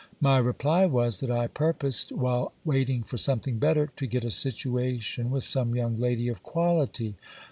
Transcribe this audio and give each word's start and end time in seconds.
My 0.19 0.39
reply 0.39 0.87
was, 0.87 1.19
that 1.19 1.29
I 1.29 1.45
purposed, 1.45 2.11
while 2.11 2.53
waiting 2.65 3.03
for 3.03 3.19
something 3.19 3.59
better, 3.59 3.85
to 3.97 4.07
get 4.07 4.23
a 4.23 4.31
situation 4.31 5.29
with 5.29 5.43
some 5.43 5.75
young 5.75 5.99
lady 5.99 6.27
of 6.27 6.41
quality. 6.41 7.13